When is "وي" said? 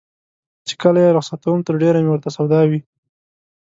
2.69-2.79